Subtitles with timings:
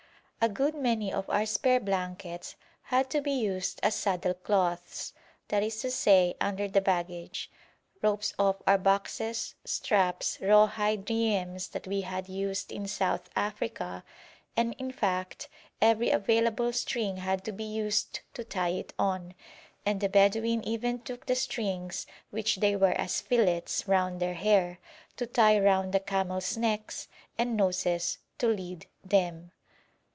[0.43, 5.13] A good many of our spare blankets had to be used as saddle cloths,
[5.49, 7.51] that is to say under the baggage;
[8.01, 14.03] ropes off our boxes, straps, raw hide riems that we had used in South Africa,
[14.57, 15.47] and in fact
[15.79, 19.35] every available string had to be used to tie it on,
[19.85, 24.79] and the Bedouin even took the strings which they wear as fillets round their hair,
[25.17, 27.07] to tie round the camels' necks
[27.37, 29.51] and noses to lead them.